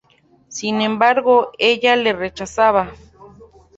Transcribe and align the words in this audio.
Sin 0.47 0.81
embargo, 0.81 1.51
ella 1.59 1.95
le 1.95 2.13
rechaza. 2.13 2.89